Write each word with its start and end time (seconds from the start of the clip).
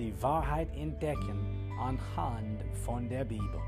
die 0.00 0.22
Wahrheit 0.22 0.74
entdecken 0.74 1.70
anhand 1.78 2.64
von 2.78 3.06
der 3.06 3.22
Bibel. 3.22 3.60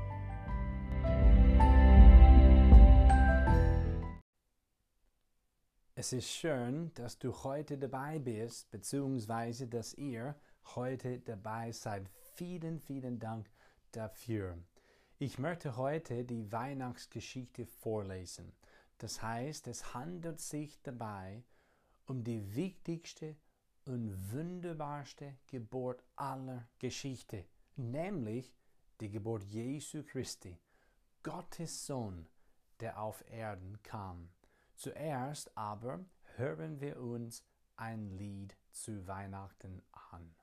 Es 5.93 6.11
ist 6.11 6.27
schön, 6.27 6.91
dass 6.95 7.19
du 7.19 7.31
heute 7.43 7.77
dabei 7.77 8.17
bist, 8.17 8.71
beziehungsweise 8.71 9.67
dass 9.67 9.93
ihr 9.93 10.35
heute 10.73 11.19
dabei 11.19 11.71
seid. 11.71 12.09
Vielen, 12.33 12.79
vielen 12.79 13.19
Dank 13.19 13.47
dafür. 13.91 14.57
Ich 15.19 15.37
möchte 15.37 15.77
heute 15.77 16.25
die 16.25 16.51
Weihnachtsgeschichte 16.51 17.67
vorlesen. 17.67 18.53
Das 18.97 19.21
heißt, 19.21 19.67
es 19.67 19.93
handelt 19.93 20.39
sich 20.39 20.81
dabei 20.81 21.43
um 22.07 22.23
die 22.23 22.55
wichtigste 22.55 23.35
und 23.85 24.31
wunderbarste 24.31 25.37
Geburt 25.47 26.03
aller 26.15 26.67
Geschichte, 26.79 27.45
nämlich 27.75 28.53
die 28.99 29.09
Geburt 29.09 29.43
Jesu 29.43 30.03
Christi, 30.03 30.57
Gottes 31.21 31.85
Sohn, 31.85 32.27
der 32.79 33.01
auf 33.01 33.23
Erden 33.29 33.81
kam. 33.83 34.29
Zuerst 34.75 35.55
aber 35.57 36.05
hören 36.35 36.79
wir 36.79 36.99
uns 36.99 37.43
ein 37.75 38.09
Lied 38.17 38.55
zu 38.71 39.07
Weihnachten 39.07 39.81
an. 40.11 40.33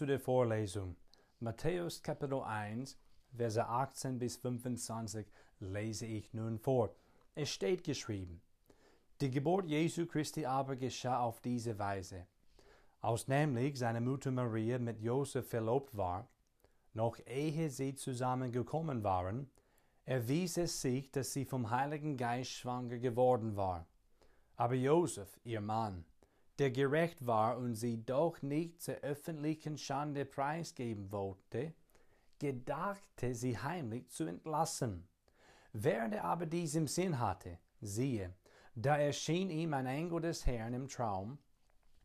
Zu 0.00 0.06
der 0.06 0.18
Vorlesung. 0.18 0.96
Matthäus 1.40 2.02
Kapitel 2.02 2.40
1, 2.40 2.96
Verse 3.36 3.62
18 3.62 4.18
bis 4.18 4.38
25 4.38 5.26
lese 5.58 6.06
ich 6.06 6.32
nun 6.32 6.58
vor. 6.58 6.94
Es 7.34 7.50
steht 7.50 7.84
geschrieben, 7.84 8.40
die 9.20 9.30
Geburt 9.30 9.66
Jesu 9.66 10.06
Christi 10.06 10.46
aber 10.46 10.76
geschah 10.76 11.20
auf 11.20 11.42
diese 11.42 11.78
Weise. 11.78 12.26
Aus 13.02 13.28
nämlich 13.28 13.78
seine 13.78 14.00
Mutter 14.00 14.30
Maria 14.30 14.78
mit 14.78 15.02
Josef 15.02 15.46
verlobt 15.50 15.94
war, 15.94 16.30
noch 16.94 17.18
ehe 17.26 17.68
sie 17.68 17.94
zusammengekommen 17.94 19.04
waren, 19.04 19.50
erwies 20.06 20.56
es 20.56 20.80
sich, 20.80 21.10
dass 21.10 21.34
sie 21.34 21.44
vom 21.44 21.68
Heiligen 21.68 22.16
Geist 22.16 22.52
schwanger 22.52 22.96
geworden 22.96 23.54
war. 23.54 23.86
Aber 24.56 24.76
Josef, 24.76 25.38
ihr 25.44 25.60
Mann, 25.60 26.06
der 26.60 26.70
gerecht 26.70 27.26
war 27.26 27.56
und 27.56 27.74
sie 27.74 28.04
doch 28.04 28.42
nicht 28.42 28.82
zur 28.82 28.96
öffentlichen 28.96 29.78
Schande 29.78 30.26
preisgeben 30.26 31.10
wollte, 31.10 31.72
gedachte 32.38 33.34
sie 33.34 33.56
heimlich 33.56 34.10
zu 34.10 34.24
entlassen. 34.24 35.08
Während 35.72 36.14
er 36.14 36.24
aber 36.24 36.44
dies 36.44 36.74
im 36.74 36.86
Sinn 36.86 37.18
hatte, 37.18 37.58
siehe, 37.80 38.34
da 38.74 38.98
erschien 38.98 39.48
ihm 39.48 39.72
ein 39.72 39.86
Engel 39.86 40.20
des 40.20 40.44
Herrn 40.44 40.74
im 40.74 40.86
Traum, 40.86 41.38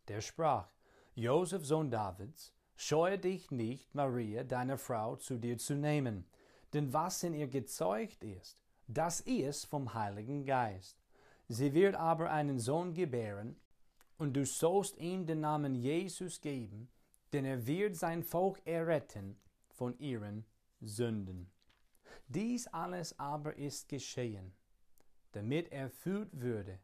der 0.08 0.22
sprach, 0.22 0.70
Josef, 1.16 1.66
Sohn 1.66 1.92
Davids, 1.92 2.54
scheue 2.78 3.20
dich 3.20 3.52
nicht, 3.52 3.94
Maria, 3.94 4.46
deine 4.46 4.78
Frau, 4.78 5.18
zu 5.18 5.38
dir 5.38 5.58
zu 5.58 5.76
nehmen, 5.76 6.26
denn 6.74 6.94
was 6.94 7.24
in 7.24 7.34
ihr 7.34 7.50
gezeugt 7.50 8.24
ist, 8.24 8.58
das 8.88 9.20
ist 9.20 9.66
vom 9.66 9.94
Heiligen 9.94 10.46
Geist. 10.46 10.98
Sie 11.50 11.74
wird 11.74 11.96
aber 11.96 12.32
einen 12.32 12.58
Sohn 12.58 12.94
gebären, 12.94 13.58
und 14.18 14.34
du 14.34 14.46
sollst 14.46 14.98
ihm 14.98 15.26
den 15.26 15.42
Namen 15.42 15.76
Jesus 15.76 16.42
geben, 16.42 16.90
denn 17.34 17.46
er 17.46 17.66
wird 17.68 17.96
sein 17.96 18.24
Volk 18.24 18.62
erretten 18.66 19.38
von 19.70 19.98
ihren 20.00 20.46
Sünden. 20.82 21.52
Dies 22.28 22.68
alles 22.68 23.20
aber 23.20 23.56
ist 23.56 23.90
geschehen, 23.90 24.54
damit 25.34 25.72
erfüllt 25.72 26.30
würde, 26.40 26.80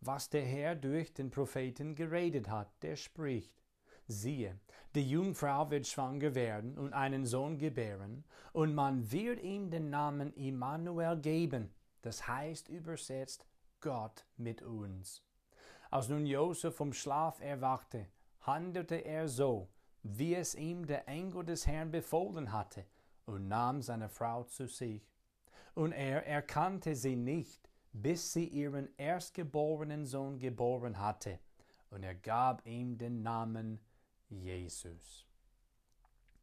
was 0.00 0.28
der 0.28 0.44
Herr 0.44 0.74
durch 0.74 1.14
den 1.14 1.30
Propheten 1.30 1.94
geredet 1.94 2.48
hat, 2.48 2.70
der 2.82 2.96
spricht. 2.96 3.54
Siehe, 4.08 4.60
die 4.94 5.08
Jungfrau 5.08 5.70
wird 5.70 5.86
schwanger 5.86 6.34
werden 6.34 6.78
und 6.78 6.92
einen 6.92 7.26
Sohn 7.26 7.58
gebären, 7.58 8.24
und 8.52 8.74
man 8.74 9.10
wird 9.10 9.40
ihm 9.42 9.70
den 9.70 9.90
Namen 9.90 10.32
Immanuel 10.34 11.16
geben, 11.16 11.74
das 12.02 12.28
heißt 12.28 12.68
übersetzt 12.68 13.46
Gott 13.80 14.24
mit 14.36 14.62
uns. 14.62 15.22
Als 15.90 16.08
nun 16.08 16.26
Josef 16.26 16.74
vom 16.74 16.92
Schlaf 16.92 17.40
erwachte, 17.40 18.08
handelte 18.40 18.96
er 18.96 19.28
so, 19.28 19.68
wie 20.02 20.34
es 20.34 20.54
ihm 20.54 20.86
der 20.86 21.08
Engel 21.08 21.44
des 21.44 21.66
Herrn 21.66 21.90
befohlen 21.90 22.52
hatte, 22.52 22.84
und 23.24 23.48
nahm 23.48 23.82
seine 23.82 24.08
Frau 24.08 24.44
zu 24.44 24.66
sich. 24.66 25.02
Und 25.74 25.92
er 25.92 26.26
erkannte 26.26 26.94
sie 26.94 27.16
nicht, 27.16 27.68
bis 27.92 28.32
sie 28.32 28.46
ihren 28.46 28.88
erstgeborenen 28.96 30.06
Sohn 30.06 30.38
geboren 30.38 30.98
hatte, 30.98 31.38
und 31.90 32.02
er 32.02 32.14
gab 32.14 32.66
ihm 32.66 32.98
den 32.98 33.22
Namen 33.22 33.80
Jesus. 34.28 35.26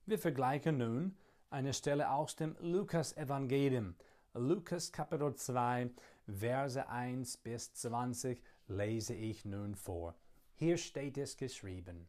Wir 0.06 0.20
vergleichen 0.20 0.78
nun 0.78 1.18
eine 1.50 1.74
Stelle 1.74 2.10
aus 2.10 2.36
dem 2.36 2.56
Lukas-Evangelium, 2.60 3.96
Lukas 4.34 4.92
Kapitel 4.92 5.36
2, 5.36 5.92
Verse 6.28 6.90
1 6.90 7.38
bis 7.38 7.74
20 7.74 8.42
lese 8.68 9.14
ich 9.14 9.46
nun 9.46 9.76
vor. 9.76 10.16
Hier 10.56 10.78
steht 10.78 11.18
es 11.18 11.38
geschrieben. 11.38 12.08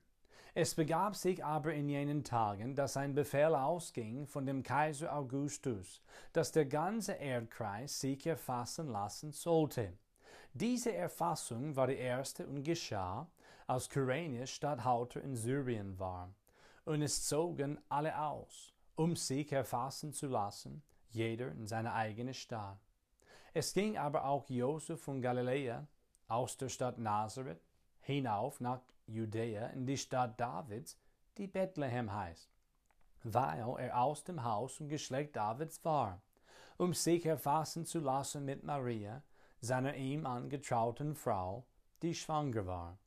Es 0.57 0.77
begab 0.77 1.17
sich 1.17 1.45
aber 1.45 1.75
in 1.75 1.89
jenen 1.89 2.23
Tagen, 2.23 2.77
dass 2.77 2.97
ein 2.97 3.15
Befehl 3.15 3.57
ausging 3.57 4.27
von 4.29 4.47
dem 4.47 4.63
Kaiser 4.63 5.13
Augustus, 5.13 6.01
dass 6.33 6.53
der 6.53 6.67
ganze 6.67 7.15
Erdkreis 7.15 8.01
sich 8.01 8.25
erfassen 8.25 8.89
lassen 8.89 9.33
sollte. 9.33 9.99
Diese 10.53 10.95
Erfassung 10.95 11.75
war 11.75 11.89
die 11.89 11.97
erste 11.97 12.47
und 12.47 12.63
geschah, 12.63 13.29
als 13.67 13.89
Kyrenius 13.89 14.51
Statthalter 14.51 15.21
in 15.23 15.35
Syrien 15.35 15.99
war. 15.99 16.33
Und 16.85 17.03
es 17.03 17.27
zogen 17.27 17.81
alle 17.89 18.17
aus, 18.17 18.73
um 18.95 19.17
sich 19.17 19.51
erfassen 19.51 20.13
zu 20.13 20.29
lassen, 20.29 20.85
jeder 21.09 21.51
in 21.51 21.67
seine 21.67 21.93
eigene 21.95 22.35
Stadt. 22.35 22.79
Es 23.53 23.73
ging 23.73 23.97
aber 23.97 24.27
auch 24.27 24.49
Josef 24.49 25.01
von 25.01 25.21
Galiläa 25.21 25.89
aus 26.29 26.57
der 26.57 26.69
Stadt 26.69 26.99
Nazareth 26.99 27.61
hinauf 28.01 28.61
nach 28.61 28.81
Judäa 29.07 29.69
in 29.69 29.87
die 29.87 29.97
Stadt 29.97 30.39
Davids, 30.39 30.99
die 31.37 31.47
Bethlehem 31.47 32.13
heißt, 32.13 32.51
weil 33.23 33.61
er 33.79 33.99
aus 33.99 34.25
dem 34.25 34.45
Haus 34.45 34.81
und 34.81 34.89
Geschlecht 34.89 35.37
Davids 35.37 35.85
war, 35.85 36.23
um 36.77 36.95
sich 36.95 37.27
erfassen 37.27 37.85
zu 37.85 38.01
lassen 38.01 38.45
mit 38.45 38.63
Maria, 38.63 39.23
seiner 39.61 39.95
ihm 39.97 40.27
angetrauten 40.27 41.15
Frau, 41.15 41.65
die 42.03 42.15
schwanger 42.15 42.67
war. 42.67 42.99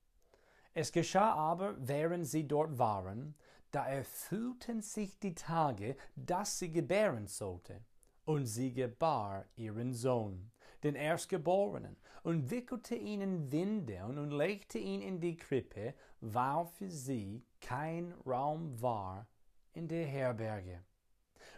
Es 0.74 0.92
geschah 0.92 1.34
aber, 1.34 1.76
während 1.80 2.28
sie 2.28 2.48
dort 2.48 2.78
waren, 2.78 3.36
da 3.72 3.86
erfüllten 3.88 4.82
sich 4.82 5.20
die 5.20 5.36
Tage, 5.36 5.98
dass 6.16 6.60
sie 6.60 6.72
gebären 6.72 7.28
sollte. 7.28 7.82
Und 8.26 8.46
sie 8.46 8.74
gebar 8.74 9.46
ihren 9.56 9.94
Sohn, 9.94 10.52
den 10.84 10.96
Erstgeborenen, 10.96 11.98
und 12.24 12.52
wickelte 12.52 12.96
ihn 12.96 13.22
in 13.22 13.52
Windeln 13.52 14.18
und 14.18 14.32
legte 14.32 14.80
ihn 14.80 15.02
in 15.02 15.22
die 15.22 15.38
Krippe, 15.38 15.94
weil 16.20 16.66
für 16.66 16.90
sie 16.90 17.46
kein 17.62 18.14
Raum 18.26 18.82
war 18.82 19.28
in 19.74 19.88
der 19.88 20.06
Herberge. 20.06 20.84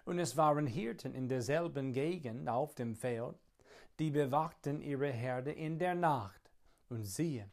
Und 0.06 0.20
es 0.20 0.38
waren 0.38 0.68
Hirten 0.68 1.16
in 1.16 1.28
derselben 1.28 1.92
Gegend 1.92 2.48
auf 2.48 2.76
dem 2.76 2.96
Feld, 2.96 3.36
die 3.98 4.12
bewachten 4.12 4.82
ihre 4.82 5.12
Herde 5.12 5.52
in 5.52 5.80
der 5.80 5.96
Nacht. 5.96 6.52
Und 6.90 7.04
siehe, 7.04 7.50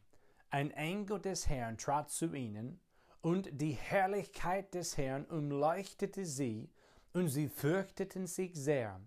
ein 0.51 0.71
Engel 0.71 1.21
des 1.21 1.49
Herrn 1.49 1.79
trat 1.79 2.11
zu 2.11 2.35
ihnen, 2.35 2.81
und 3.21 3.49
die 3.53 3.73
Herrlichkeit 3.73 4.75
des 4.75 4.97
Herrn 4.97 5.25
umleuchtete 5.25 6.25
sie, 6.25 6.71
und 7.13 7.29
sie 7.29 7.49
fürchteten 7.49 8.27
sich 8.27 8.55
sehr. 8.55 9.01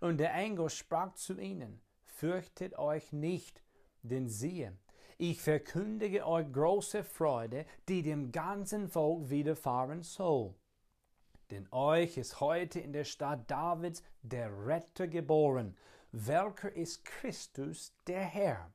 Und 0.00 0.18
der 0.18 0.34
Engel 0.34 0.68
sprach 0.68 1.14
zu 1.14 1.38
ihnen, 1.40 1.80
Fürchtet 2.16 2.78
euch 2.78 3.12
nicht, 3.12 3.62
denn 4.02 4.30
siehe, 4.30 4.74
ich 5.18 5.42
verkündige 5.42 6.26
euch 6.26 6.50
große 6.50 7.04
Freude, 7.04 7.66
die 7.90 8.00
dem 8.00 8.32
ganzen 8.32 8.88
Volk 8.88 9.28
widerfahren 9.28 10.02
soll. 10.02 10.54
Denn 11.50 11.68
euch 11.70 12.16
ist 12.16 12.40
heute 12.40 12.80
in 12.80 12.94
der 12.94 13.04
Stadt 13.04 13.50
Davids 13.50 14.02
der 14.22 14.50
Retter 14.66 15.08
geboren, 15.08 15.76
welcher 16.10 16.74
ist 16.74 17.04
Christus 17.04 17.94
der 18.06 18.22
Herr. 18.22 18.72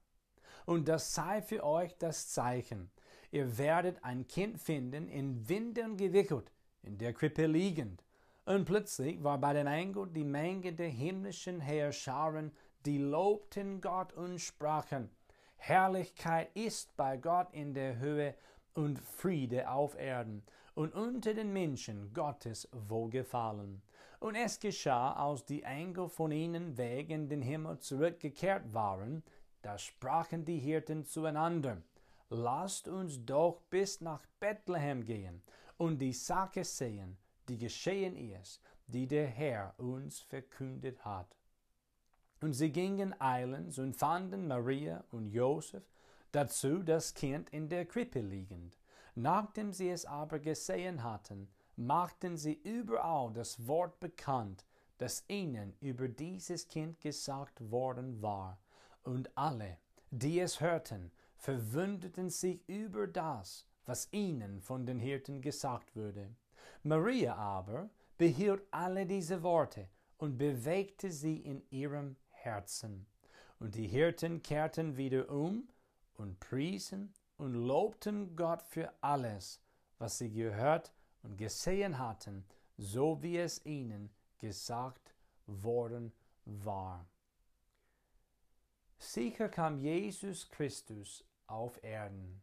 Und 0.67 0.87
das 0.87 1.15
sei 1.15 1.41
für 1.41 1.63
euch 1.63 1.97
das 1.97 2.29
Zeichen. 2.29 2.91
Ihr 3.31 3.57
werdet 3.57 4.03
ein 4.03 4.27
Kind 4.27 4.59
finden, 4.59 5.07
in 5.07 5.49
Windeln 5.49 5.97
gewickelt, 5.97 6.51
in 6.83 6.99
der 6.99 7.13
Krippe 7.13 7.47
liegend. 7.47 8.03
Und 8.45 8.65
plötzlich 8.65 9.23
war 9.23 9.39
bei 9.39 9.53
den 9.53 9.65
Engeln 9.65 10.13
die 10.13 10.23
Menge 10.23 10.73
der 10.73 10.89
himmlischen 10.89 11.59
Heerscharen, 11.59 12.51
die 12.85 12.97
lobten 12.97 13.79
Gott 13.79 14.13
und 14.13 14.39
sprachen, 14.39 15.09
Herrlichkeit 15.57 16.49
ist 16.55 16.95
bei 16.97 17.17
Gott 17.17 17.53
in 17.53 17.73
der 17.73 17.99
Höhe 17.99 18.33
und 18.73 18.99
Friede 18.99 19.69
auf 19.69 19.95
Erden 19.95 20.43
und 20.73 20.93
unter 20.95 21.33
den 21.33 21.53
Menschen 21.53 22.11
Gottes 22.13 22.67
Wohlgefallen. 22.71 23.83
Und 24.19 24.35
es 24.35 24.59
geschah, 24.59 25.13
als 25.13 25.45
die 25.45 25.63
Engel 25.63 26.09
von 26.09 26.31
ihnen 26.31 26.77
wegen 26.77 27.29
den 27.29 27.41
Himmel 27.41 27.79
zurückgekehrt 27.79 28.73
waren, 28.73 29.23
da 29.61 29.77
sprachen 29.77 30.45
die 30.45 30.57
Hirten 30.57 31.05
zueinander, 31.05 31.81
lasst 32.29 32.87
uns 32.87 33.23
doch 33.23 33.61
bis 33.69 34.01
nach 34.01 34.25
Bethlehem 34.39 35.05
gehen 35.05 35.43
und 35.77 35.99
die 35.99 36.13
Sache 36.13 36.63
sehen, 36.63 37.17
die 37.47 37.57
geschehen 37.59 38.15
ist, 38.15 38.61
die 38.87 39.07
der 39.07 39.27
Herr 39.27 39.75
uns 39.77 40.19
verkündet 40.21 41.05
hat. 41.05 41.35
Und 42.41 42.53
sie 42.53 42.71
gingen 42.71 43.19
eilends 43.21 43.77
und 43.77 43.95
fanden 43.95 44.47
Maria 44.47 45.03
und 45.11 45.27
Josef, 45.27 45.83
dazu 46.31 46.81
das 46.83 47.13
Kind 47.13 47.49
in 47.51 47.69
der 47.69 47.85
Krippe 47.85 48.19
liegend. 48.19 48.77
Nachdem 49.15 49.73
sie 49.73 49.89
es 49.89 50.05
aber 50.05 50.39
gesehen 50.39 51.03
hatten, 51.03 51.49
machten 51.75 52.37
sie 52.37 52.53
überall 52.63 53.31
das 53.31 53.67
Wort 53.67 53.99
bekannt, 53.99 54.65
das 54.97 55.23
ihnen 55.27 55.73
über 55.81 56.07
dieses 56.07 56.67
Kind 56.67 56.99
gesagt 56.99 57.71
worden 57.71 58.21
war. 58.21 58.59
Und 59.03 59.35
alle, 59.35 59.77
die 60.09 60.39
es 60.39 60.61
hörten, 60.61 61.11
verwunderten 61.35 62.29
sich 62.29 62.67
über 62.67 63.07
das, 63.07 63.65
was 63.85 64.07
ihnen 64.11 64.61
von 64.61 64.85
den 64.85 64.99
Hirten 64.99 65.41
gesagt 65.41 65.95
wurde. 65.95 66.29
Maria 66.83 67.35
aber 67.35 67.89
behielt 68.17 68.61
alle 68.71 69.05
diese 69.05 69.41
Worte 69.41 69.87
und 70.17 70.37
bewegte 70.37 71.11
sie 71.11 71.37
in 71.37 71.63
ihrem 71.71 72.15
Herzen. 72.43 73.05
Und 73.59 73.75
die 73.75 73.87
Hirten 73.87 74.41
kehrten 74.41 74.97
wieder 74.97 75.29
um 75.29 75.69
und 76.15 76.39
priesen 76.39 77.13
und 77.37 77.53
lobten 77.53 78.35
Gott 78.35 78.61
für 78.63 78.91
alles, 79.01 79.61
was 79.97 80.17
sie 80.17 80.31
gehört 80.31 80.91
und 81.23 81.37
gesehen 81.37 81.99
hatten, 81.99 82.45
so 82.77 83.21
wie 83.21 83.37
es 83.37 83.65
ihnen 83.65 84.09
gesagt 84.39 85.13
worden 85.45 86.11
war. 86.45 87.05
Sicher 88.97 89.49
kam 89.49 89.79
Jesus 89.79 90.49
Christus 90.49 91.23
auf 91.47 91.83
Erden. 91.83 92.41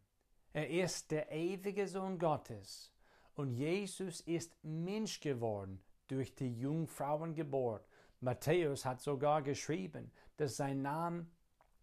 Er 0.53 0.69
ist 0.69 1.11
der 1.11 1.31
ewige 1.31 1.87
Sohn 1.87 2.19
Gottes 2.19 2.91
und 3.35 3.53
Jesus 3.53 4.21
ist 4.21 4.53
Mensch 4.63 5.19
geworden 5.19 5.81
durch 6.07 6.35
die 6.35 6.53
Jungfrauengeburt. 6.53 7.87
Matthäus 8.21 8.85
hat 8.85 9.01
sogar 9.01 9.41
geschrieben, 9.41 10.11
dass 10.37 10.57
sein 10.57 10.81
Name 10.81 11.27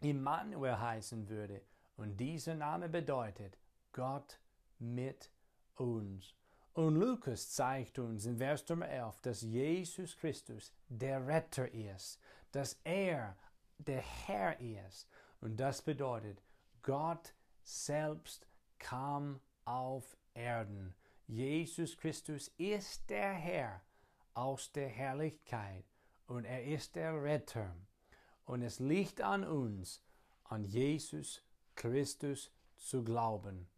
Immanuel 0.00 0.78
heißen 0.78 1.28
würde. 1.28 1.62
Und 1.97 2.19
dieser 2.19 2.55
Name 2.55 2.88
bedeutet 2.88 3.59
Gott 3.93 4.38
mit 4.78 5.31
uns. 5.76 6.35
Und 6.75 6.97
Lukas 6.97 7.52
zeigt 7.52 7.99
uns 7.99 8.26
in 8.26 8.37
Vers 8.37 8.69
Nummer 8.69 8.88
11, 8.88 9.21
dass 9.23 9.40
Jesus 9.40 10.14
Christus 10.19 10.75
der 10.88 11.26
Retter 11.26 11.73
ist, 11.73 12.21
dass 12.52 12.78
er 12.85 13.35
der 13.78 14.02
Herr 14.02 14.61
ist. 14.61 15.09
Und 15.40 15.57
das 15.57 15.81
bedeutet, 15.81 16.43
Gott 16.83 17.35
selbst 17.62 18.47
kam 18.78 19.40
auf 19.64 20.19
Erden. 20.35 20.95
Jesus 21.26 21.97
Christus 21.97 22.49
ist 22.59 23.09
der 23.09 23.33
Herr 23.33 23.81
aus 24.35 24.71
der 24.71 24.88
Herrlichkeit 24.88 25.87
und 26.26 26.45
er 26.45 26.64
ist 26.64 26.97
der 26.97 27.23
Retter. 27.23 27.75
Und 28.45 28.62
es 28.62 28.78
liegt 28.78 29.21
an 29.21 29.45
uns, 29.45 30.02
an 30.45 30.64
Jesus 30.64 31.42
Christus 31.75 32.50
zu 32.76 33.02
glauben. 33.02 33.68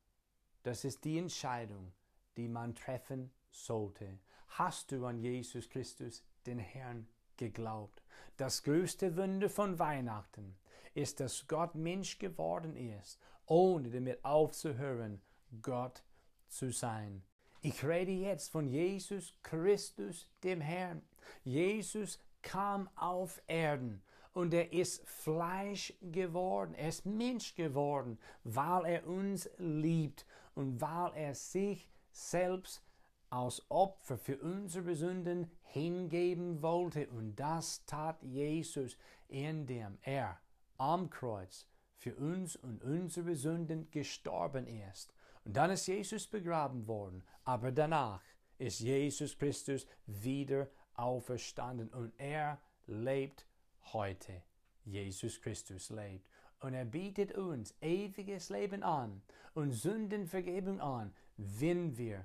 Das 0.62 0.84
ist 0.84 1.04
die 1.04 1.18
Entscheidung, 1.18 1.92
die 2.36 2.48
man 2.48 2.74
treffen 2.74 3.30
sollte. 3.50 4.18
Hast 4.48 4.92
du 4.92 5.06
an 5.06 5.18
Jesus 5.18 5.68
Christus, 5.68 6.22
den 6.46 6.58
Herrn, 6.58 7.08
geglaubt? 7.36 8.02
Das 8.36 8.62
größte 8.62 9.16
Wunder 9.16 9.48
von 9.48 9.78
Weihnachten 9.78 10.56
ist, 10.94 11.20
dass 11.20 11.46
Gott 11.46 11.74
Mensch 11.74 12.18
geworden 12.18 12.76
ist, 12.76 13.18
ohne 13.46 13.90
damit 13.90 14.24
aufzuhören, 14.24 15.20
Gott 15.62 16.02
zu 16.48 16.70
sein. 16.70 17.22
Ich 17.60 17.84
rede 17.84 18.12
jetzt 18.12 18.50
von 18.50 18.68
Jesus 18.68 19.34
Christus, 19.42 20.28
dem 20.44 20.60
Herrn. 20.60 21.02
Jesus 21.44 22.20
kam 22.42 22.88
auf 22.96 23.42
Erden 23.46 24.02
und 24.32 24.54
er 24.54 24.72
ist 24.72 25.06
Fleisch 25.06 25.92
geworden, 26.00 26.74
er 26.74 26.88
ist 26.88 27.06
Mensch 27.06 27.54
geworden, 27.54 28.18
weil 28.44 28.84
er 28.84 29.06
uns 29.06 29.48
liebt 29.58 30.26
und 30.54 30.80
weil 30.80 31.12
er 31.14 31.34
sich 31.34 31.90
selbst 32.10 32.82
als 33.30 33.62
Opfer 33.70 34.16
für 34.16 34.38
unsere 34.38 34.94
Sünden 34.94 35.50
hingeben 35.62 36.62
wollte. 36.62 37.08
Und 37.08 37.36
das 37.36 37.84
tat 37.84 38.22
Jesus, 38.22 38.96
indem 39.28 39.98
er 40.02 40.38
am 40.78 41.10
Kreuz 41.10 41.66
für 41.96 42.14
uns 42.16 42.56
und 42.56 42.82
unsere 42.84 43.34
Sünden 43.34 43.90
gestorben 43.90 44.66
ist. 44.66 45.12
Und 45.44 45.56
dann 45.56 45.70
ist 45.70 45.86
Jesus 45.86 46.26
begraben 46.26 46.86
worden, 46.86 47.24
aber 47.44 47.72
danach 47.72 48.22
ist 48.58 48.80
Jesus 48.80 49.36
Christus 49.36 49.86
wieder 50.06 50.68
auferstanden 50.98 51.88
und 51.90 52.12
er 52.18 52.58
lebt 52.86 53.46
heute. 53.92 54.42
Jesus 54.84 55.40
Christus 55.40 55.90
lebt 55.90 56.28
und 56.60 56.74
er 56.74 56.84
bietet 56.84 57.32
uns 57.32 57.74
ewiges 57.80 58.48
Leben 58.48 58.82
an 58.82 59.22
und 59.54 59.72
Sündenvergebung 59.72 60.80
an, 60.80 61.14
wenn 61.36 61.96
wir 61.96 62.24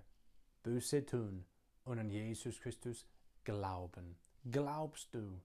Buße 0.63 1.05
tun 1.05 1.45
und 1.83 1.99
an 1.99 2.09
Jesus 2.09 2.59
Christus 2.61 3.05
glauben. 3.43 4.15
Glaubst 4.49 5.13
du 5.13 5.41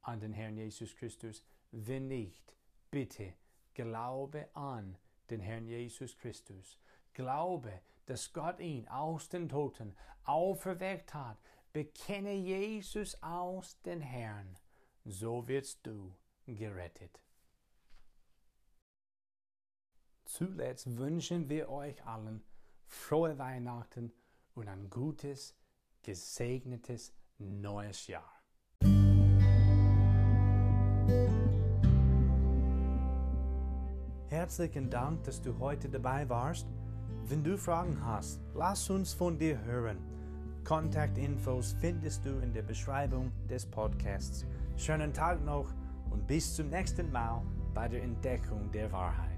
an 0.00 0.20
den 0.20 0.32
Herrn 0.32 0.56
Jesus 0.56 0.96
Christus? 0.96 1.44
Wenn 1.70 2.08
nicht, 2.08 2.54
bitte 2.90 3.34
glaube 3.74 4.48
an 4.54 4.96
den 5.30 5.40
Herrn 5.40 5.66
Jesus 5.66 6.16
Christus. 6.18 6.78
Glaube, 7.14 7.80
dass 8.06 8.32
Gott 8.32 8.60
ihn 8.60 8.88
aus 8.88 9.28
den 9.28 9.48
Toten 9.48 9.94
auferweckt 10.24 11.14
hat. 11.14 11.38
Bekenne 11.72 12.34
Jesus 12.34 13.16
aus 13.22 13.80
den 13.80 14.02
Herrn. 14.02 14.58
So 15.06 15.48
wirst 15.48 15.86
du 15.86 16.14
gerettet. 16.46 17.18
Zuletzt 20.26 20.98
wünschen 20.98 21.48
wir 21.48 21.70
euch 21.70 22.04
allen 22.04 22.42
frohe 22.84 23.38
Weihnachten 23.38 24.12
und 24.54 24.68
ein 24.68 24.90
gutes, 24.90 25.56
gesegnetes 26.02 27.14
neues 27.38 28.06
Jahr. 28.06 28.30
Herzlichen 34.28 34.90
Dank, 34.90 35.24
dass 35.24 35.40
du 35.40 35.58
heute 35.58 35.88
dabei 35.88 36.28
warst. 36.28 36.66
Wenn 37.24 37.42
du 37.42 37.56
Fragen 37.56 38.04
hast, 38.04 38.42
lass 38.54 38.90
uns 38.90 39.14
von 39.14 39.38
dir 39.38 39.58
hören. 39.64 40.21
Kontaktinfos 40.64 41.74
findest 41.80 42.24
du 42.24 42.38
in 42.38 42.52
der 42.52 42.62
Beschreibung 42.62 43.32
des 43.50 43.66
Podcasts. 43.66 44.46
Schönen 44.76 45.12
Tag 45.12 45.44
noch 45.44 45.74
und 46.10 46.26
bis 46.26 46.54
zum 46.54 46.68
nächsten 46.68 47.10
Mal 47.10 47.42
bei 47.74 47.88
der 47.88 48.02
Entdeckung 48.02 48.70
der 48.70 48.90
Wahrheit. 48.92 49.31